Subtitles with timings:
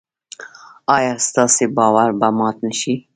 [0.95, 2.93] ایا ستاسو باور به مات نشي؟